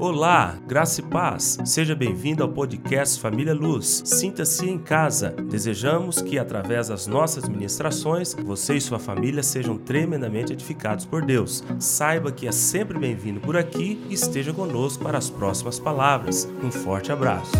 [0.00, 1.58] Olá, graça e paz.
[1.62, 4.00] Seja bem-vindo ao podcast Família Luz.
[4.06, 5.28] Sinta-se em casa.
[5.32, 11.62] Desejamos que, através das nossas ministrações, você e sua família sejam tremendamente edificados por Deus.
[11.78, 16.48] Saiba que é sempre bem-vindo por aqui e esteja conosco para as próximas palavras.
[16.64, 17.52] Um forte abraço.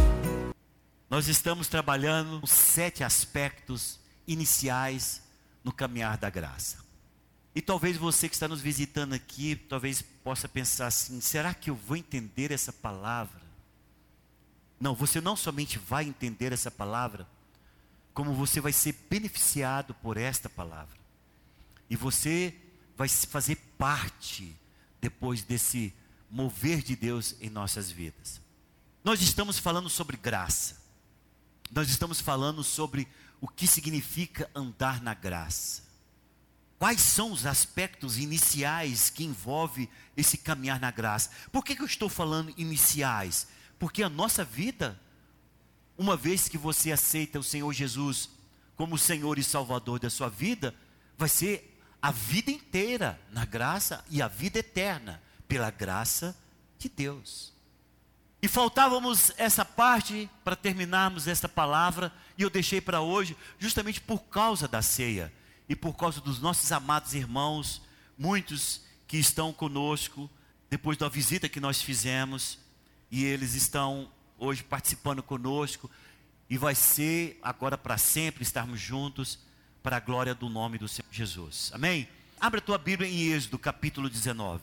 [1.10, 5.22] Nós estamos trabalhando os sete aspectos iniciais
[5.62, 6.89] no caminhar da graça.
[7.54, 11.74] E talvez você que está nos visitando aqui, talvez possa pensar assim: será que eu
[11.74, 13.40] vou entender essa palavra?
[14.78, 17.26] Não, você não somente vai entender essa palavra,
[18.14, 20.96] como você vai ser beneficiado por esta palavra.
[21.88, 22.54] E você
[22.96, 24.56] vai fazer parte
[25.00, 25.92] depois desse
[26.30, 28.40] mover de Deus em nossas vidas.
[29.02, 30.80] Nós estamos falando sobre graça.
[31.70, 33.08] Nós estamos falando sobre
[33.40, 35.89] o que significa andar na graça.
[36.80, 41.28] Quais são os aspectos iniciais que envolve esse caminhar na graça?
[41.52, 43.48] Por que, que eu estou falando iniciais?
[43.78, 44.98] Porque a nossa vida,
[45.98, 48.30] uma vez que você aceita o Senhor Jesus
[48.76, 50.74] como Senhor e Salvador da sua vida,
[51.18, 56.34] vai ser a vida inteira na graça e a vida eterna pela graça
[56.78, 57.52] de Deus.
[58.40, 64.20] E faltávamos essa parte para terminarmos esta palavra, e eu deixei para hoje, justamente por
[64.20, 65.30] causa da ceia
[65.70, 67.80] e por causa dos nossos amados irmãos,
[68.18, 70.28] muitos que estão conosco
[70.68, 72.58] depois da visita que nós fizemos,
[73.08, 75.88] e eles estão hoje participando conosco,
[76.48, 79.38] e vai ser agora para sempre estarmos juntos
[79.80, 81.70] para a glória do nome do Senhor Jesus.
[81.72, 82.08] Amém?
[82.40, 84.60] Abra a tua Bíblia em Êxodo, capítulo 19.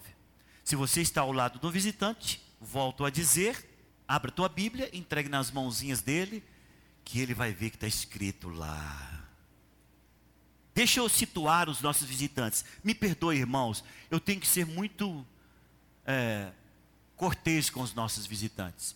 [0.62, 3.66] Se você está ao lado do visitante, volto a dizer,
[4.06, 6.44] abra a tua Bíblia, entregue nas mãozinhas dele,
[7.06, 9.17] que ele vai ver que está escrito lá.
[10.78, 12.64] Deixa eu situar os nossos visitantes.
[12.84, 15.26] Me perdoe, irmãos, eu tenho que ser muito
[16.06, 16.52] é,
[17.16, 18.96] cortês com os nossos visitantes.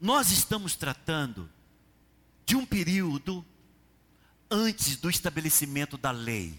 [0.00, 1.50] Nós estamos tratando
[2.44, 3.44] de um período
[4.48, 6.56] antes do estabelecimento da lei.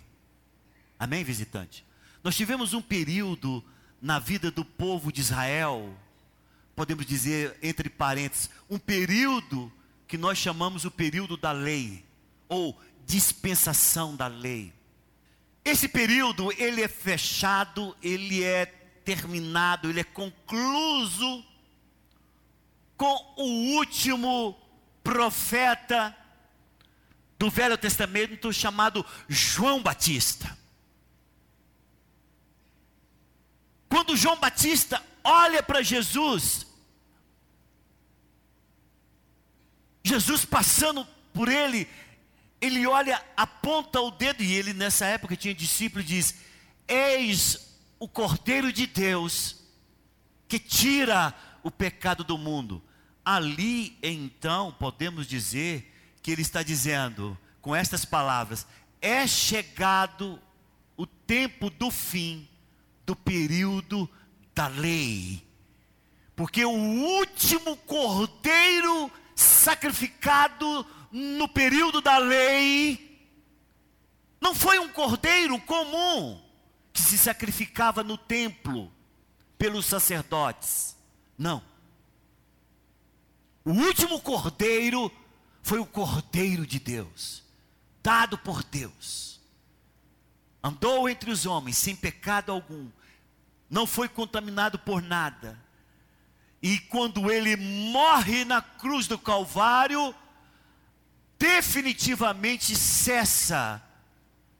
[0.99, 1.85] Amém, visitante?
[2.21, 3.63] Nós tivemos um período
[4.01, 5.97] na vida do povo de Israel,
[6.75, 9.71] podemos dizer, entre parênteses, um período
[10.05, 12.03] que nós chamamos o período da lei,
[12.49, 14.73] ou dispensação da lei.
[15.63, 18.65] Esse período, ele é fechado, ele é
[19.05, 21.43] terminado, ele é concluso
[22.97, 24.59] com o último
[25.01, 26.15] profeta
[27.39, 30.57] do Velho Testamento chamado João Batista.
[33.87, 36.67] Quando João Batista olha para Jesus,
[40.03, 41.87] Jesus passando por ele,
[42.59, 46.35] ele olha, aponta o dedo, e ele nessa época tinha discípulo e diz:
[46.87, 49.57] Eis o Cordeiro de Deus
[50.47, 52.81] que tira o pecado do mundo.
[53.23, 58.65] Ali então podemos dizer que ele está dizendo, com estas palavras:
[59.01, 60.41] é chegado
[60.95, 62.47] o tempo do fim
[63.05, 64.09] do período
[64.55, 65.45] da lei.
[66.35, 73.07] Porque o último cordeiro sacrificado no período da lei,
[74.41, 76.41] não foi um cordeiro comum
[76.93, 78.91] que se sacrificava no templo
[79.57, 80.95] pelos sacerdotes.
[81.37, 81.61] Não.
[83.63, 85.11] O último cordeiro
[85.61, 87.43] foi o cordeiro de Deus,
[88.01, 89.41] dado por Deus.
[90.63, 92.89] Andou entre os homens sem pecado algum,
[93.69, 95.59] não foi contaminado por nada.
[96.61, 97.55] E quando ele
[97.91, 100.15] morre na cruz do Calvário,
[101.39, 103.81] definitivamente cessa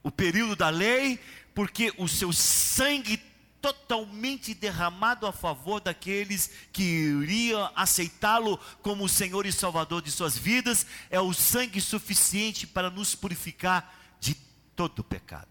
[0.03, 1.19] o período da lei,
[1.53, 3.21] porque o seu sangue
[3.61, 10.37] totalmente derramado a favor daqueles que iriam aceitá-lo como o Senhor e Salvador de suas
[10.37, 14.35] vidas, é o sangue suficiente para nos purificar de
[14.75, 15.47] todo pecado.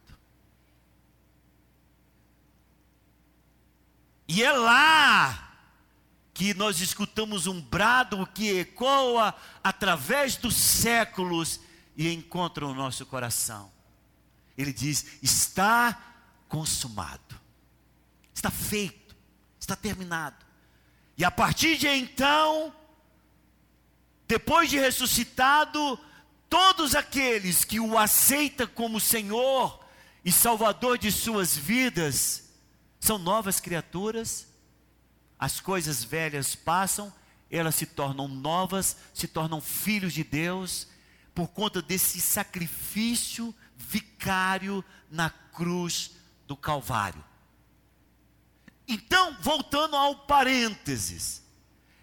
[4.28, 5.55] E é lá
[6.36, 9.34] que nós escutamos um brado que ecoa
[9.64, 11.58] através dos séculos
[11.96, 13.72] e encontra o nosso coração.
[14.56, 15.98] Ele diz: está
[16.46, 17.40] consumado,
[18.34, 19.16] está feito,
[19.58, 20.44] está terminado.
[21.16, 22.70] E a partir de então,
[24.28, 25.98] depois de ressuscitado,
[26.50, 29.82] todos aqueles que o aceitam como Senhor
[30.22, 32.50] e Salvador de suas vidas,
[33.00, 34.54] são novas criaturas
[35.38, 37.12] as coisas velhas passam,
[37.50, 40.88] elas se tornam novas, se tornam filhos de Deus,
[41.34, 46.12] por conta desse sacrifício vicário na cruz
[46.46, 47.22] do Calvário.
[48.88, 51.42] Então, voltando ao parênteses,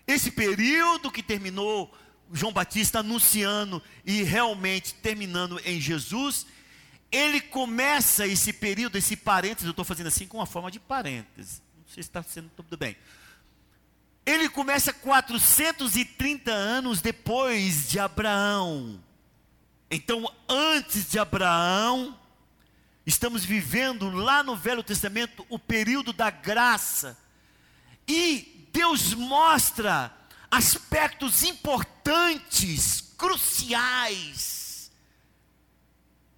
[0.06, 1.92] esse período que terminou
[2.32, 6.46] João Batista anunciando e realmente terminando em Jesus,
[7.12, 11.62] ele começa esse período, esse parênteses, eu estou fazendo assim com uma forma de parênteses,
[11.78, 12.98] não sei se está sendo tudo bem.
[14.26, 19.04] Ele começa 430 anos depois de Abraão.
[19.92, 22.18] Então, antes de Abraão,
[23.06, 27.18] estamos vivendo lá no Velho Testamento o período da graça.
[28.08, 30.12] E Deus mostra
[30.50, 34.90] aspectos importantes, cruciais,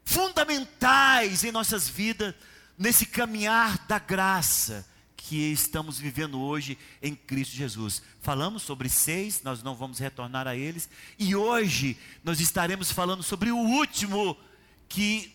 [0.03, 2.33] fundamentais em nossas vidas,
[2.77, 4.85] nesse caminhar da graça
[5.27, 8.01] que estamos vivendo hoje em Cristo Jesus.
[8.22, 10.88] Falamos sobre seis, nós não vamos retornar a eles,
[11.18, 14.38] e hoje nós estaremos falando sobre o último
[14.88, 15.33] que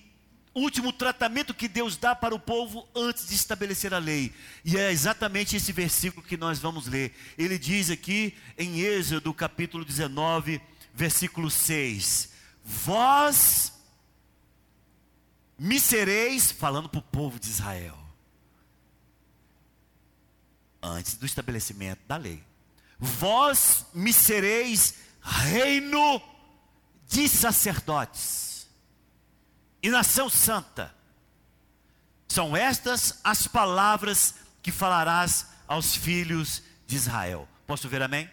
[0.55, 4.33] último tratamento que Deus dá para o povo antes de estabelecer a lei.
[4.65, 7.13] E é exatamente esse versículo que nós vamos ler.
[7.37, 10.61] Ele diz aqui em Êxodo capítulo 19,
[10.95, 12.31] versículo 6:
[12.65, 13.73] Vós
[15.59, 17.99] me sereis, falando para o povo de Israel,
[20.83, 22.43] antes do estabelecimento da lei.
[22.99, 26.23] Vós me sereis reino
[27.09, 28.69] de sacerdotes
[29.83, 30.95] e nação santa.
[32.29, 37.49] São estas as palavras que falarás aos filhos de Israel.
[37.67, 38.31] Posso ver amém?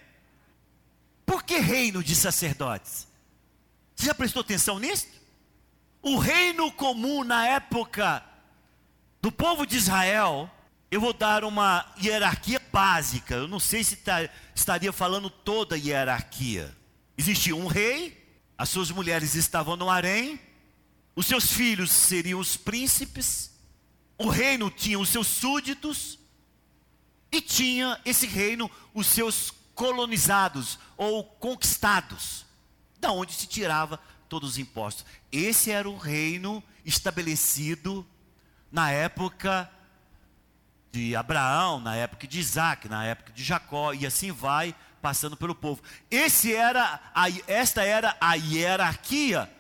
[1.25, 3.07] Por que reino de sacerdotes?
[3.95, 5.07] Você já prestou atenção nisso?
[6.01, 8.23] O reino comum na época
[9.21, 10.49] do povo de Israel
[10.89, 13.35] eu vou dar uma hierarquia básica.
[13.35, 16.75] Eu não sei se tá, estaria falando toda a hierarquia.
[17.17, 18.25] Existia um rei,
[18.57, 20.39] as suas mulheres estavam no harém,
[21.15, 23.51] os seus filhos seriam os príncipes,
[24.17, 26.19] o reino tinha os seus súditos,
[27.31, 32.45] e tinha esse reino os seus colonizados ou conquistados,
[32.99, 33.99] da onde se tirava
[34.29, 35.05] todos os impostos.
[35.31, 38.05] Esse era o reino estabelecido
[38.71, 39.69] na época
[40.91, 45.55] de Abraão, na época de Isaac, na época de Jacó, e assim vai passando pelo
[45.55, 45.81] povo.
[46.09, 49.51] Esse era a, esta era a hierarquia.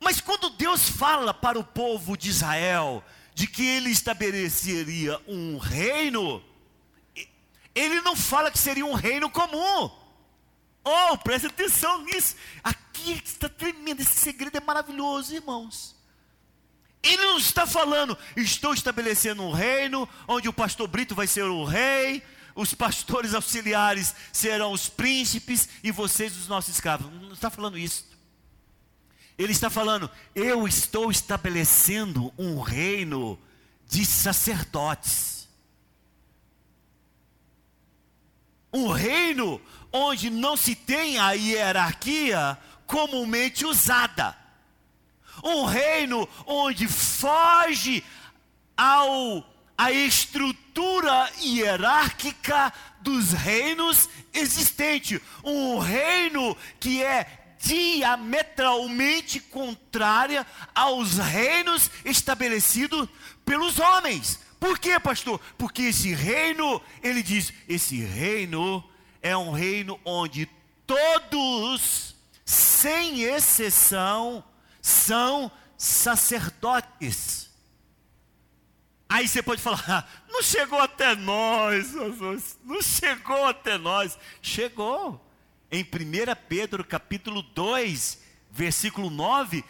[0.00, 3.02] Mas quando Deus fala para o povo de Israel
[3.34, 6.42] de que ele estabeleceria um reino,
[7.74, 9.90] ele não fala que seria um reino comum.
[10.84, 12.36] Oh, preste atenção nisso.
[12.62, 15.93] Aqui está tremendo, esse segredo é maravilhoso, irmãos.
[17.04, 21.62] Ele não está falando, estou estabelecendo um reino, onde o pastor Brito vai ser o
[21.62, 22.22] rei,
[22.54, 27.12] os pastores auxiliares serão os príncipes e vocês os nossos escravos.
[27.20, 28.06] Não está falando isso.
[29.36, 33.38] Ele está falando, eu estou estabelecendo um reino
[33.86, 35.46] de sacerdotes.
[38.72, 39.60] Um reino
[39.92, 44.43] onde não se tem a hierarquia comumente usada
[45.42, 48.04] um reino onde foge
[48.76, 49.44] ao
[49.76, 63.08] a estrutura hierárquica dos reinos existentes, um reino que é diametralmente contrária aos reinos estabelecidos
[63.44, 64.38] pelos homens.
[64.60, 65.40] Por quê, pastor?
[65.58, 68.82] Porque esse reino, ele diz, esse reino
[69.20, 70.48] é um reino onde
[70.86, 72.14] todos,
[72.44, 74.44] sem exceção,
[74.84, 77.48] são sacerdotes.
[79.08, 81.94] Aí você pode falar, ah, não chegou até nós,
[82.62, 84.18] não chegou até nós.
[84.42, 85.26] Chegou.
[85.70, 85.86] Em 1
[86.50, 89.64] Pedro capítulo 2, versículo 9,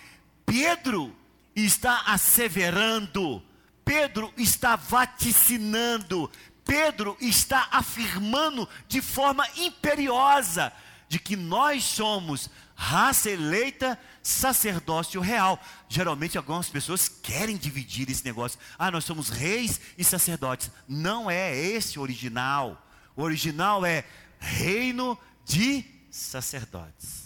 [0.44, 1.14] Pedro
[1.54, 3.40] está asseverando,
[3.84, 6.28] Pedro está vaticinando,
[6.64, 10.72] Pedro está afirmando de forma imperiosa
[11.08, 15.60] de que nós somos raça eleita, sacerdócio real.
[15.88, 18.58] Geralmente algumas pessoas querem dividir esse negócio.
[18.78, 20.70] Ah, nós somos reis e sacerdotes.
[20.88, 22.80] Não é esse o original.
[23.16, 24.04] O original é
[24.38, 27.23] reino de sacerdotes.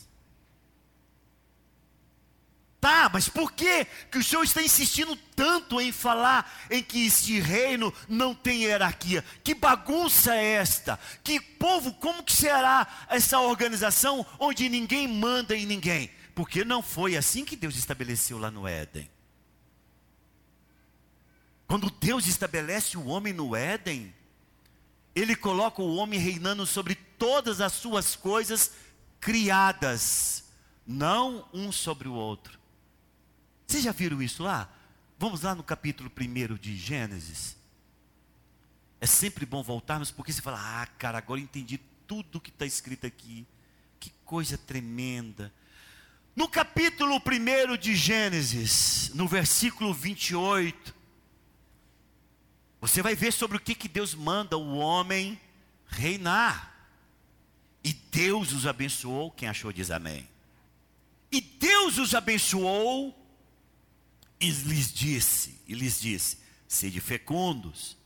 [2.81, 7.41] Tá, mas por que, que o Senhor está insistindo tanto em falar em que este
[7.41, 9.25] reino não tem hierarquia?
[9.43, 10.99] Que bagunça é esta?
[11.25, 16.09] Que povo, como que será essa organização onde ninguém manda em ninguém?
[16.37, 19.11] Porque não foi assim que Deus estabeleceu lá no Éden.
[21.67, 24.15] Quando Deus estabelece o homem no Éden,
[25.17, 28.71] Ele coloca o homem reinando sobre todas as suas coisas
[29.19, 30.45] criadas,
[30.87, 32.58] não um sobre o outro.
[33.69, 34.67] Vocês já viram isso lá?
[35.19, 37.55] Vamos lá no capítulo 1 de Gênesis.
[38.99, 43.07] É sempre bom voltarmos, porque você fala: ah, cara, agora entendi tudo que está escrito
[43.07, 43.47] aqui.
[44.01, 45.53] Que coisa tremenda.
[46.35, 50.95] No capítulo 1 de Gênesis, no versículo 28,
[52.81, 55.39] você vai ver sobre o que, que Deus manda o homem
[55.89, 56.75] reinar.
[57.85, 59.31] E Deus os abençoou.
[59.31, 60.27] Quem achou diz amém.
[61.31, 63.18] E Deus os abençoou
[64.41, 67.97] e lhes disse, e lhes disse: sede fecundos,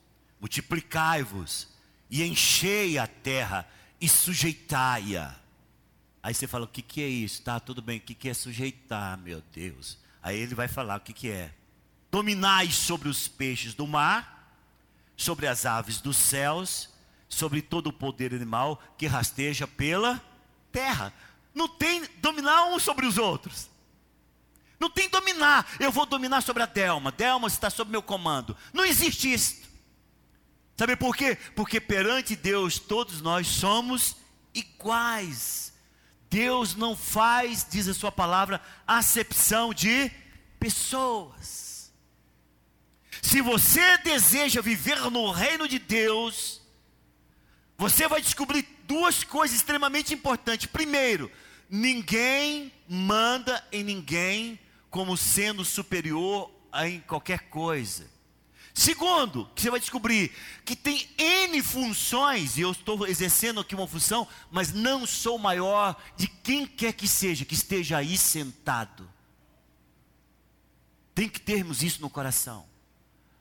[0.40, 1.68] multiplicai-vos
[2.10, 3.68] e enchei a terra
[4.00, 5.34] e sujeitai-a.
[6.22, 7.42] Aí você fala: o que, que é isso?
[7.42, 9.98] Tá, tudo bem, o que, que é sujeitar, meu Deus?
[10.22, 11.52] Aí ele vai falar o que, que é:
[12.10, 14.56] dominai sobre os peixes do mar,
[15.16, 16.88] sobre as aves dos céus,
[17.28, 20.22] sobre todo o poder animal que rasteja pela
[20.70, 21.12] terra.
[21.54, 23.71] Não tem dominar uns sobre os outros.
[24.82, 25.64] Não tem dominar.
[25.78, 27.12] Eu vou dominar sobre a Delma.
[27.12, 28.56] Delma está sob meu comando.
[28.72, 29.62] Não existe isso.
[30.76, 31.38] Sabe por quê?
[31.54, 34.16] Porque perante Deus todos nós somos
[34.52, 35.72] iguais.
[36.28, 40.10] Deus não faz, diz a sua palavra, acepção de
[40.58, 41.92] pessoas.
[43.22, 46.60] Se você deseja viver no reino de Deus,
[47.78, 50.66] você vai descobrir duas coisas extremamente importantes.
[50.66, 51.30] Primeiro,
[51.70, 54.58] ninguém manda em ninguém
[54.92, 58.08] como sendo superior a em qualquer coisa.
[58.74, 60.30] Segundo, que você vai descobrir
[60.66, 65.96] que tem N funções, e eu estou exercendo aqui uma função, mas não sou maior
[66.14, 69.08] de quem quer que seja, que esteja aí sentado.
[71.14, 72.66] Tem que termos isso no coração.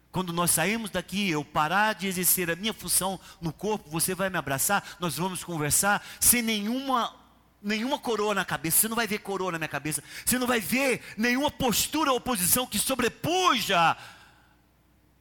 [0.09, 4.29] Quando nós saímos daqui, eu parar de exercer a minha função no corpo, você vai
[4.29, 7.20] me abraçar, nós vamos conversar sem nenhuma
[7.61, 10.59] nenhuma coroa na cabeça, você não vai ver coroa na minha cabeça, você não vai
[10.59, 13.95] ver nenhuma postura ou posição que sobrepuja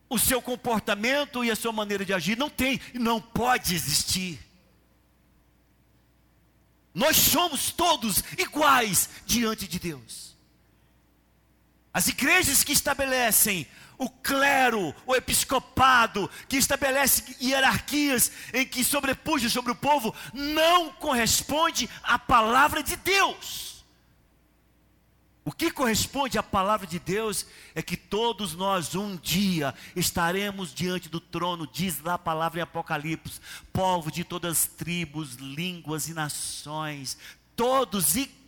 [0.09, 2.37] o seu comportamento e a sua maneira de agir.
[2.37, 4.41] Não tem, não pode existir.
[6.93, 10.30] Nós somos todos iguais diante de Deus.
[12.01, 13.67] As igrejas que estabelecem
[13.99, 21.91] o clero, o episcopado, que estabelece hierarquias em que sobrepuja sobre o povo, não corresponde
[22.03, 23.85] à palavra de Deus.
[25.45, 31.07] O que corresponde à palavra de Deus é que todos nós um dia estaremos diante
[31.07, 33.43] do trono, diz lá a palavra em Apocalipse,
[33.75, 37.19] povo de todas as tribos, línguas e nações,
[37.55, 38.40] todos iguais,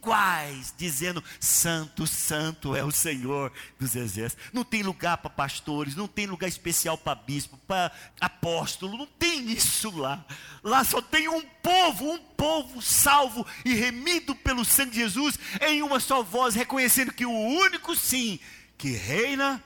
[0.77, 4.45] dizendo: Santo, Santo é o Senhor dos exércitos.
[4.53, 9.51] Não tem lugar para pastores, não tem lugar especial para bispo, para apóstolo, não tem
[9.51, 10.25] isso lá.
[10.63, 15.83] Lá só tem um povo, um povo salvo e remido pelo sangue de Jesus, em
[15.83, 18.41] uma só voz, reconhecendo que o único sim
[18.77, 19.63] que reina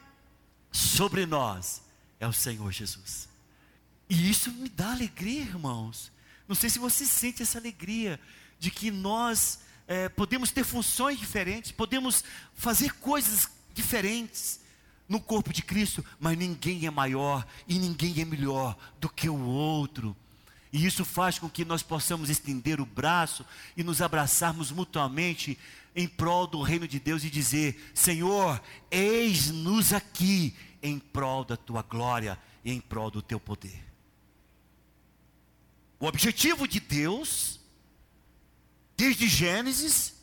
[0.71, 1.83] sobre nós
[2.21, 3.29] é o Senhor Jesus.
[4.09, 6.13] E isso me dá alegria, irmãos.
[6.47, 8.21] Não sei se você sente essa alegria
[8.59, 12.25] de que nós é, podemos ter funções diferentes, podemos
[12.55, 14.61] fazer coisas diferentes
[15.09, 19.41] no corpo de Cristo, mas ninguém é maior e ninguém é melhor do que o
[19.41, 20.17] outro.
[20.73, 25.57] E isso faz com que nós possamos estender o braço e nos abraçarmos mutuamente
[25.95, 31.83] em prol do reino de Deus e dizer: Senhor, eis-nos aqui em prol da tua
[31.83, 33.85] glória e em prol do teu poder.
[35.99, 37.59] O objetivo de Deus
[38.97, 40.15] desde Gênesis,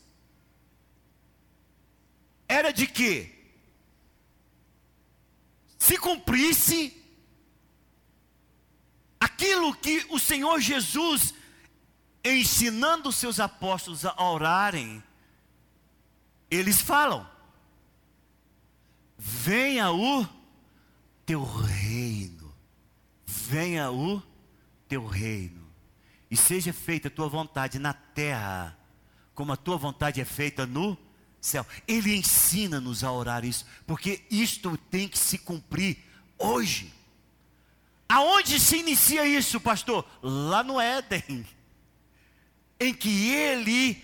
[2.48, 3.32] era de que?
[5.78, 7.00] Se cumprisse
[9.20, 11.34] aquilo que o Senhor Jesus,
[12.24, 15.04] ensinando os seus apóstolos a orarem,
[16.50, 17.30] eles falam:
[19.18, 20.28] venha o
[21.26, 22.54] teu reino,
[23.26, 24.22] venha o
[24.88, 25.63] teu reino
[26.34, 28.76] e seja feita a tua vontade na terra,
[29.36, 30.98] como a tua vontade é feita no
[31.40, 31.64] céu.
[31.88, 35.96] Ele ensina-nos a orar isso, porque isto tem que se cumprir
[36.40, 36.92] hoje.
[38.10, 40.04] Aonde se inicia isso, pastor?
[40.24, 41.46] Lá no Éden,
[42.80, 44.04] em que ele,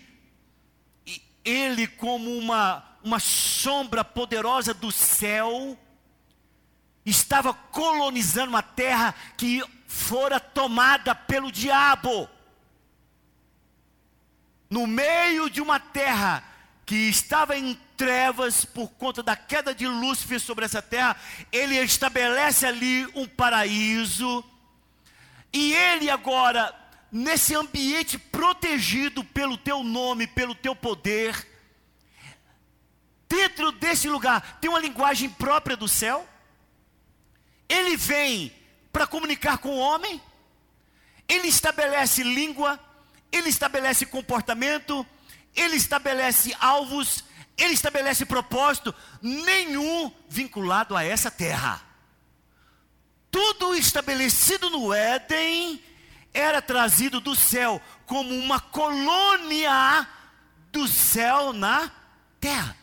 [1.43, 5.75] ele como uma, uma sombra poderosa do céu,
[7.03, 12.29] estava colonizando uma terra que fora tomada pelo diabo.
[14.69, 16.43] No meio de uma terra
[16.86, 21.15] que estava em trevas por conta da queda de Lúcifer sobre essa terra,
[21.51, 24.46] ele estabelece ali um paraíso.
[25.51, 26.72] E ele agora,
[27.12, 31.48] nesse ambiente protegido pelo teu nome, pelo teu poder,
[33.27, 36.29] dentro desse lugar tem uma linguagem própria do céu.
[37.67, 38.58] Ele vem
[38.91, 40.22] para comunicar com o homem,
[41.27, 42.79] ele estabelece língua,
[43.31, 45.05] ele estabelece comportamento,
[45.55, 47.24] ele estabelece alvos,
[47.58, 51.81] ele estabelece propósito, nenhum vinculado a essa terra.
[53.29, 55.84] Tudo estabelecido no Éden
[56.34, 60.08] era trazido do céu como uma colônia
[60.72, 61.91] do céu na
[62.39, 62.75] terra.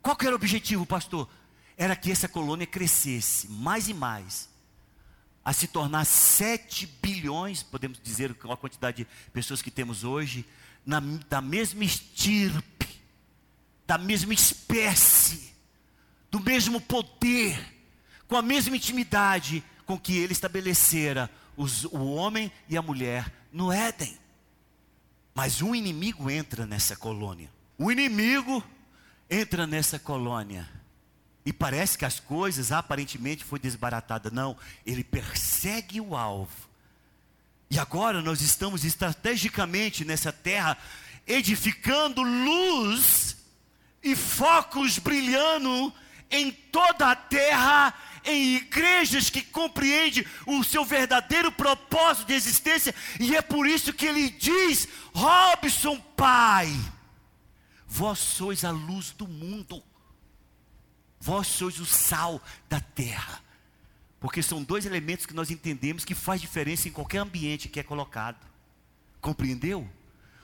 [0.00, 1.28] Qual que era o objetivo, pastor?
[1.80, 4.50] Era que essa colônia crescesse mais e mais,
[5.42, 10.44] a se tornar 7 bilhões, podemos dizer com a quantidade de pessoas que temos hoje,
[10.84, 13.00] na, da mesma estirpe,
[13.86, 15.54] da mesma espécie,
[16.30, 17.58] do mesmo poder,
[18.28, 23.72] com a mesma intimidade com que ele estabelecera os, o homem e a mulher no
[23.72, 24.18] Éden.
[25.34, 27.50] Mas um inimigo entra nessa colônia.
[27.78, 28.62] O inimigo
[29.30, 30.68] entra nessa colônia.
[31.44, 34.30] E parece que as coisas aparentemente foi desbaratada.
[34.30, 36.68] Não, ele persegue o alvo.
[37.70, 40.76] E agora nós estamos estrategicamente nessa terra
[41.26, 43.36] edificando luz
[44.02, 45.92] e focos brilhando
[46.30, 47.94] em toda a terra
[48.24, 54.06] em igrejas que compreende o seu verdadeiro propósito de existência, e é por isso que
[54.06, 56.74] ele diz: Robson, pai,
[57.86, 59.82] vós sois a luz do mundo,
[61.20, 63.40] vós sois o sal da terra.
[64.18, 67.82] Porque são dois elementos que nós entendemos que faz diferença em qualquer ambiente que é
[67.82, 68.38] colocado.
[69.20, 69.88] Compreendeu?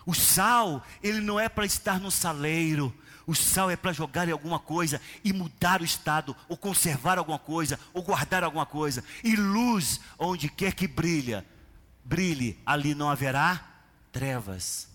[0.04, 2.95] O sal, ele não é para estar no saleiro,
[3.26, 7.38] o sal é para jogar em alguma coisa e mudar o estado, ou conservar alguma
[7.38, 9.02] coisa, ou guardar alguma coisa.
[9.25, 11.45] E luz, onde quer que brilha,
[12.04, 13.66] brilhe, ali não haverá
[14.12, 14.88] trevas.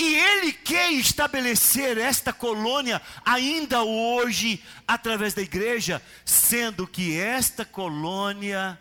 [0.00, 8.80] E ele quer estabelecer esta colônia ainda hoje, através da igreja, sendo que esta colônia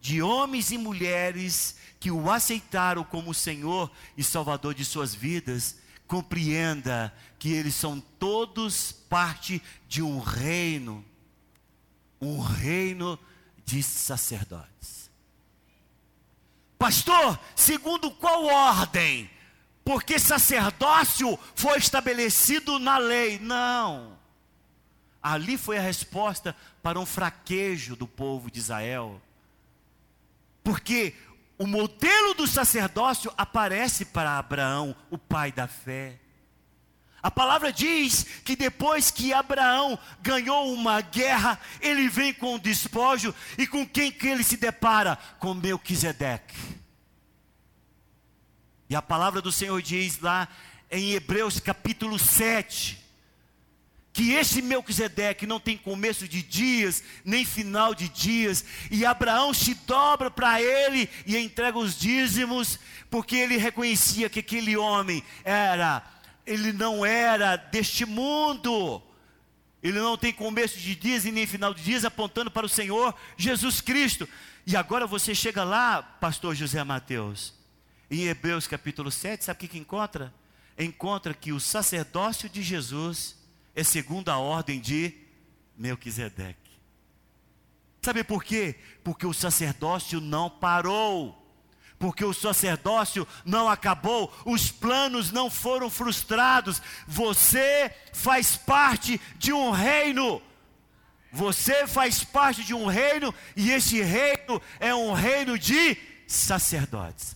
[0.00, 7.14] de homens e mulheres que o aceitaram como Senhor e Salvador de suas vidas, compreenda
[7.38, 11.04] que eles são todos parte de um reino,
[12.18, 13.18] um reino
[13.62, 15.10] de sacerdotes.
[16.78, 19.35] Pastor, segundo qual ordem?
[19.86, 23.38] Porque sacerdócio foi estabelecido na lei.
[23.38, 24.18] Não.
[25.22, 29.22] Ali foi a resposta para um fraquejo do povo de Israel.
[30.64, 31.14] Porque
[31.56, 36.18] o modelo do sacerdócio aparece para Abraão, o pai da fé.
[37.22, 43.32] A palavra diz que depois que Abraão ganhou uma guerra, ele vem com o despojo
[43.56, 45.16] e com quem que ele se depara?
[45.38, 46.56] Com Melquisedeque.
[48.88, 50.48] E a palavra do Senhor diz lá
[50.90, 53.04] em Hebreus capítulo 7,
[54.12, 59.74] que esse Melquisedeque não tem começo de dias, nem final de dias, e Abraão se
[59.74, 62.78] dobra para ele e entrega os dízimos,
[63.10, 66.02] porque ele reconhecia que aquele homem era,
[66.46, 69.02] ele não era deste mundo,
[69.82, 73.14] ele não tem começo de dias e nem final de dias, apontando para o Senhor
[73.36, 74.28] Jesus Cristo.
[74.66, 77.52] E agora você chega lá, pastor José Mateus,
[78.10, 80.32] em Hebreus capítulo 7, sabe o que, que encontra?
[80.78, 83.36] Encontra que o sacerdócio de Jesus
[83.74, 85.14] é segundo a ordem de
[85.76, 86.66] Melquisedeque.
[88.02, 88.76] Sabe por quê?
[89.02, 91.42] Porque o sacerdócio não parou.
[91.98, 96.80] Porque o sacerdócio não acabou, os planos não foram frustrados.
[97.06, 100.42] Você faz parte de um reino.
[101.32, 107.35] Você faz parte de um reino e esse reino é um reino de sacerdotes.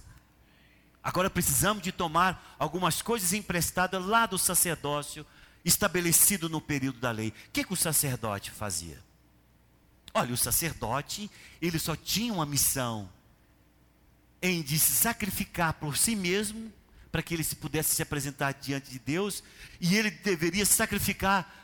[1.03, 5.25] Agora precisamos de tomar algumas coisas emprestadas lá do sacerdócio
[5.65, 7.29] estabelecido no período da lei.
[7.29, 8.99] O que, que o sacerdote fazia?
[10.13, 13.09] Olha, o sacerdote, ele só tinha uma missão
[14.43, 16.73] em de se sacrificar por si mesmo,
[17.13, 19.43] para que ele se pudesse se apresentar diante de Deus,
[19.81, 21.61] e ele deveria sacrificar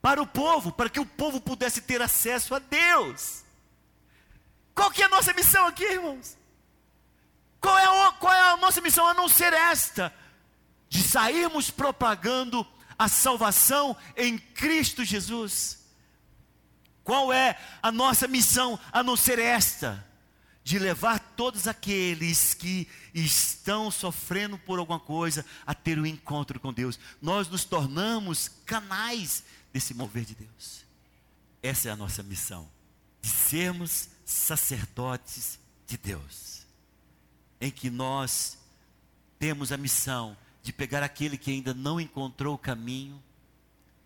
[0.00, 3.44] para o povo, para que o povo pudesse ter acesso a Deus.
[4.74, 6.36] Qual que é a nossa missão aqui, irmãos?
[7.66, 10.12] Qual é, a, qual é a nossa missão a não ser esta?
[10.88, 12.66] de sairmos propagando
[12.98, 15.78] a salvação em Cristo Jesus.
[17.04, 20.04] Qual é a nossa missão a não ser esta?
[20.64, 26.58] De levar todos aqueles que estão sofrendo por alguma coisa a ter o um encontro
[26.58, 26.98] com Deus.
[27.22, 30.84] Nós nos tornamos canais desse mover de Deus.
[31.62, 32.68] Essa é a nossa missão,
[33.22, 36.55] de sermos sacerdotes de Deus,
[37.60, 38.58] em que nós
[39.38, 43.22] temos a missão de pegar aquele que ainda não encontrou o caminho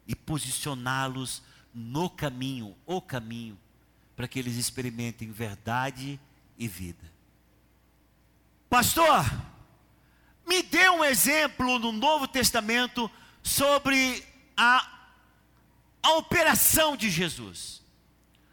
[0.06, 3.58] e posicioná-los no caminho, o caminho,
[4.16, 6.20] para que eles experimentem verdade
[6.58, 7.10] e vida.
[8.68, 9.24] Pastor,
[10.46, 13.10] me dê um exemplo no Novo Testamento
[13.42, 14.24] sobre
[14.56, 15.08] a,
[16.02, 17.82] a operação de Jesus,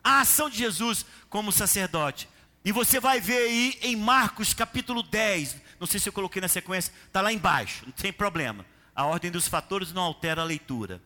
[0.04, 2.30] a ação de Jesus como sacerdote.
[2.64, 6.48] E você vai ver aí em Marcos capítulo 10, não sei se eu coloquei na
[6.48, 8.66] sequência, está lá embaixo, não tem problema.
[8.96, 11.02] A ordem dos fatores não altera a leitura.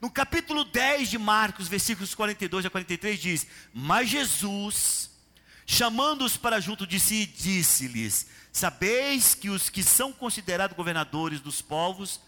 [0.00, 5.10] No capítulo 10 de Marcos, versículos 42 a 43, diz: Mas Jesus,
[5.66, 12.20] chamando-os para junto de si, disse-lhes: Sabeis que os que são considerados governadores dos povos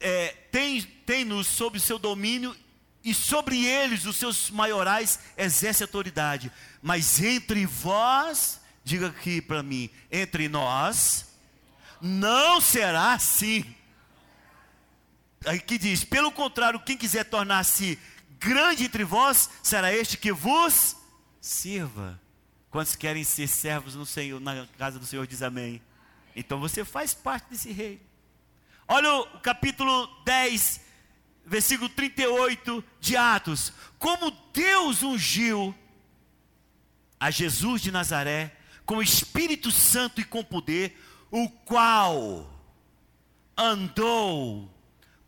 [0.00, 2.56] é, têm, têm-nos sob seu domínio
[3.04, 6.52] e sobre eles os seus maiorais exerce autoridade.
[6.80, 11.26] Mas entre vós, diga aqui para mim, entre nós,
[12.00, 13.64] não será assim.
[15.46, 17.98] Aqui diz: pelo contrário, quem quiser tornar-se
[18.38, 20.96] grande entre vós, será este que vos
[21.40, 22.20] sirva.
[22.70, 25.82] Quantos querem ser servos no Senhor, na casa do Senhor, diz amém.
[26.34, 28.00] Então você faz parte desse rei.
[28.88, 30.80] Olha o capítulo 10,
[31.44, 33.72] versículo 38 de Atos.
[33.98, 35.74] Como Deus ungiu
[37.18, 40.98] a Jesus de Nazaré com Espírito Santo e com poder,
[41.30, 42.52] o qual
[43.56, 44.68] andou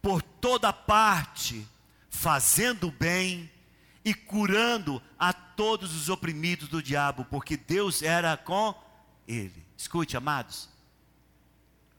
[0.02, 1.66] por toda parte,
[2.10, 3.50] fazendo bem
[4.04, 8.74] e curando a todos os oprimidos do diabo, porque Deus era com
[9.26, 9.64] ele.
[9.76, 10.68] Escute, amados,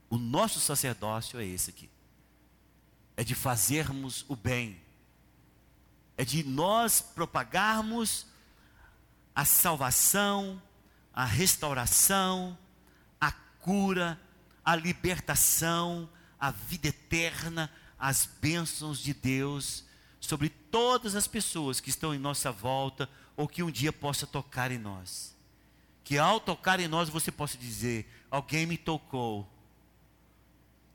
[0.09, 1.89] o nosso sacerdócio é esse aqui
[3.17, 4.81] é de fazermos o bem,
[6.17, 8.25] é de nós propagarmos
[9.33, 10.61] a salvação,
[11.13, 12.57] a restauração,
[13.19, 14.19] a cura,
[14.63, 19.83] a libertação, a vida eterna, as bênçãos de Deus
[20.19, 24.71] sobre todas as pessoas que estão em nossa volta ou que um dia possa tocar
[24.71, 25.35] em nós.
[26.03, 29.49] Que ao tocar em nós você possa dizer: Alguém me tocou.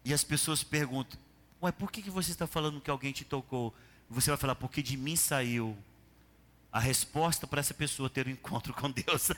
[0.05, 1.19] E as pessoas perguntam:
[1.63, 3.75] Ué, por que, que você está falando que alguém te tocou?
[4.09, 5.77] Você vai falar, porque de mim saiu
[6.73, 9.29] a resposta para essa pessoa ter um encontro com Deus.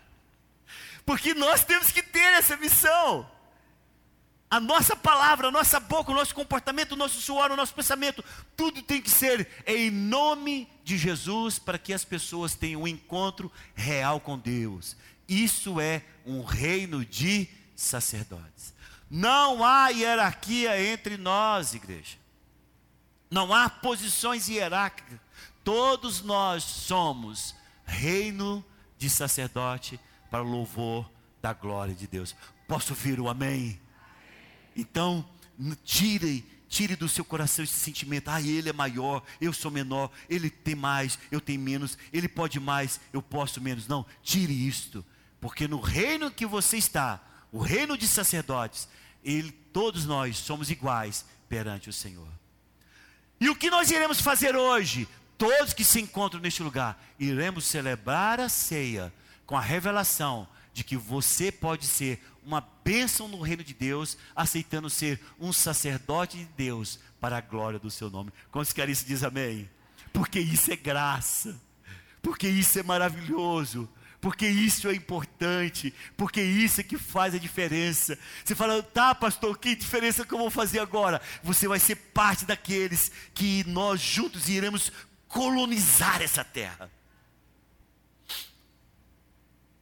[1.04, 3.30] porque nós temos que ter essa missão.
[4.48, 8.24] A nossa palavra, a nossa boca, o nosso comportamento, o nosso suor, o nosso pensamento,
[8.56, 13.52] tudo tem que ser em nome de Jesus para que as pessoas tenham um encontro
[13.74, 14.96] real com Deus.
[15.28, 18.74] Isso é um reino de sacerdotes.
[19.10, 22.16] Não há hierarquia entre nós, igreja.
[23.28, 25.18] Não há posições hierárquicas.
[25.64, 28.64] Todos nós somos reino
[28.96, 29.98] de sacerdote
[30.30, 31.10] para louvor
[31.42, 32.36] da glória de Deus.
[32.68, 33.80] Posso ouvir o amém?
[34.76, 35.28] Então,
[35.84, 38.28] tire, tire do seu coração esse sentimento.
[38.28, 42.60] Ah, ele é maior, eu sou menor, ele tem mais, eu tenho menos, ele pode
[42.60, 43.88] mais, eu posso menos.
[43.88, 45.04] Não, tire isto,
[45.40, 47.20] porque no reino que você está,
[47.52, 48.88] o reino de sacerdotes,
[49.24, 52.28] ele, todos nós somos iguais perante o Senhor.
[53.40, 55.08] E o que nós iremos fazer hoje?
[55.38, 59.12] Todos que se encontram neste lugar, iremos celebrar a ceia
[59.46, 64.88] com a revelação de que você pode ser uma bênção no reino de Deus, aceitando
[64.88, 68.32] ser um sacerdote de Deus para a glória do seu nome.
[68.50, 69.04] Quantos querem isso?
[69.06, 69.68] Diz amém.
[70.12, 71.58] Porque isso é graça,
[72.22, 73.88] porque isso é maravilhoso,
[74.20, 78.18] porque isso é importante, porque isso é que faz a diferença.
[78.44, 81.22] Você fala, tá, pastor, que diferença que eu vou fazer agora?
[81.42, 84.92] Você vai ser parte daqueles que nós juntos iremos
[85.26, 86.90] colonizar essa terra.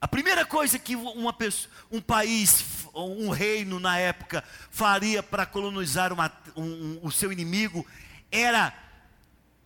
[0.00, 6.12] A primeira coisa que uma pessoa, um país, um reino na época faria para colonizar
[6.12, 7.84] uma, um, um, o seu inimigo
[8.30, 8.72] era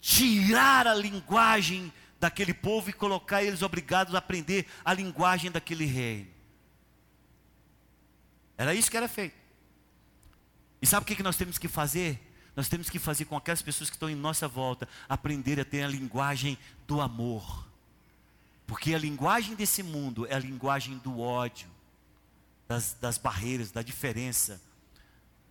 [0.00, 6.28] tirar a linguagem daquele povo e colocar eles obrigados a aprender a linguagem daquele reino.
[8.56, 9.34] Era isso que era feito.
[10.80, 12.20] E sabe o que nós temos que fazer?
[12.54, 15.82] Nós temos que fazer com aquelas pessoas que estão em nossa volta aprender a ter
[15.82, 16.56] a linguagem
[16.86, 17.66] do amor.
[18.68, 21.68] Porque a linguagem desse mundo é a linguagem do ódio,
[22.68, 24.62] das, das barreiras, da diferença,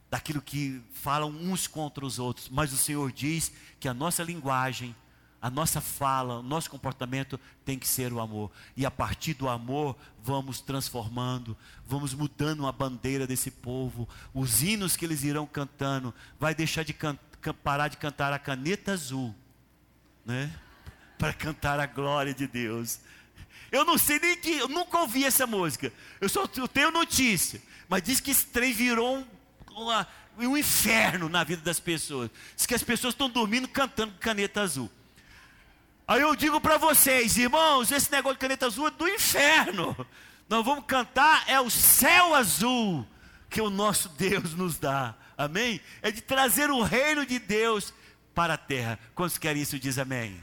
[0.10, 2.48] daquilo que falam uns contra os outros.
[2.48, 4.96] Mas o Senhor diz que a nossa linguagem
[5.42, 8.52] a nossa fala, o nosso comportamento tem que ser o amor.
[8.78, 14.08] E a partir do amor, vamos transformando, vamos mudando a bandeira desse povo.
[14.36, 17.18] Os hinos que eles irão cantando, vai deixar de can
[17.64, 19.34] parar de cantar a caneta azul,
[20.24, 20.54] né?
[21.18, 23.00] Para cantar a glória de Deus.
[23.72, 25.92] Eu não sei nem que, eu nunca ouvi essa música.
[26.20, 29.26] Eu só eu tenho notícia, mas diz que esse trem virou
[29.72, 32.30] uma, um inferno na vida das pessoas.
[32.56, 34.88] Diz que as pessoas estão dormindo cantando caneta azul.
[36.12, 39.96] Aí eu digo para vocês, irmãos, esse negócio de caneta azul é do inferno.
[40.50, 43.08] Nós vamos cantar é o céu azul
[43.50, 45.16] que o nosso Deus nos dá.
[45.38, 45.80] Amém?
[46.02, 47.94] É de trazer o reino de Deus
[48.36, 49.00] para a terra.
[49.16, 49.80] Quantos querem isso?
[49.80, 50.38] Diz amém.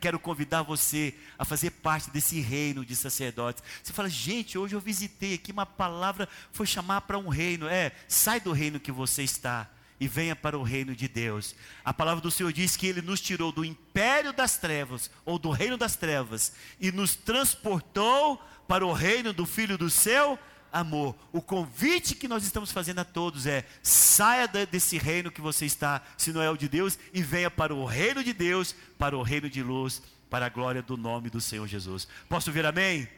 [0.00, 3.62] Quero convidar você a fazer parte desse reino de sacerdotes.
[3.82, 7.68] Você fala, gente, hoje eu visitei aqui, uma palavra foi chamar para um reino.
[7.68, 9.68] É, sai do reino que você está
[10.02, 11.54] e venha para o reino de Deus.
[11.84, 15.50] A palavra do Senhor diz que Ele nos tirou do império das trevas, ou do
[15.50, 20.36] reino das trevas, e nos transportou para o reino do Filho do Seu
[20.72, 21.14] amor.
[21.30, 26.02] O convite que nós estamos fazendo a todos é: saia desse reino que você está,
[26.18, 29.22] se não é o de Deus, e venha para o reino de Deus, para o
[29.22, 32.08] reino de luz, para a glória do nome do Senhor Jesus.
[32.28, 33.08] Posso ver amém?